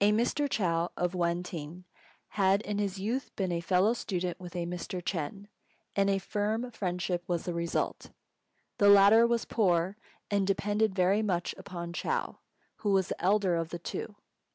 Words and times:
A 0.00 0.12
Mr. 0.12 0.48
Chou, 0.48 0.88
of 0.96 1.12
Wên 1.14 1.42
têng, 1.42 1.84
had 2.28 2.62
in 2.62 2.78
his 2.78 2.98
youth 2.98 3.36
been 3.36 3.60
fellow 3.60 3.92
student 3.92 4.40
with 4.40 4.56
a 4.56 4.64
Mr. 4.64 5.02
Ch'êng, 5.02 5.48
and 5.94 6.08
a 6.08 6.16
firm 6.16 6.70
friendship 6.70 7.22
was 7.28 7.42
the 7.44 7.52
result. 7.52 8.10
The 8.78 8.88
latter 8.88 9.26
was 9.26 9.44
poor, 9.44 9.98
and 10.30 10.46
depended 10.46 10.94
very 10.94 11.20
much 11.20 11.54
upon 11.58 11.92
Chou, 11.92 12.38
who 12.76 12.92
was 12.92 13.08
the 13.08 13.20
elder 13.22 13.56
of 13.56 13.68
the 13.68 13.78
two. 13.78 14.16